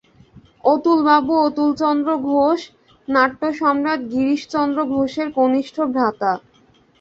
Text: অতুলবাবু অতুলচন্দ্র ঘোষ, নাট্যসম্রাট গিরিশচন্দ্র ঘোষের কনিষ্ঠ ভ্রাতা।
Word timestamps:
অতুলবাবু 0.65 1.33
অতুলচন্দ্র 1.47 2.09
ঘোষ, 2.29 2.59
নাট্যসম্রাট 3.07 3.99
গিরিশচন্দ্র 4.13 4.79
ঘোষের 4.93 5.27
কনিষ্ঠ 5.37 5.75
ভ্রাতা। 5.91 6.31